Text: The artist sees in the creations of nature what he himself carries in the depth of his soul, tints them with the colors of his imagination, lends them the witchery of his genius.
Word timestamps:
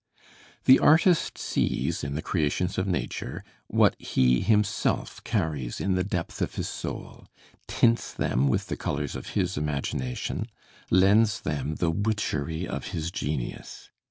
The 0.65 0.79
artist 0.79 1.37
sees 1.37 2.03
in 2.03 2.15
the 2.15 2.23
creations 2.23 2.79
of 2.79 2.87
nature 2.87 3.43
what 3.67 3.95
he 4.01 4.39
himself 4.41 5.23
carries 5.23 5.79
in 5.79 5.93
the 5.93 6.03
depth 6.03 6.41
of 6.41 6.55
his 6.55 6.67
soul, 6.67 7.27
tints 7.67 8.11
them 8.11 8.47
with 8.47 8.65
the 8.65 8.77
colors 8.77 9.15
of 9.15 9.27
his 9.37 9.57
imagination, 9.59 10.47
lends 10.89 11.41
them 11.41 11.75
the 11.75 11.91
witchery 11.91 12.67
of 12.67 12.87
his 12.87 13.11
genius. 13.11 13.91